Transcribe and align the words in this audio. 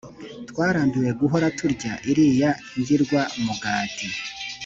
twarambiwe 0.49 1.09
guhora 1.21 1.47
turya 1.57 1.93
iriya 2.09 2.51
ngirwamugati. 2.79 4.07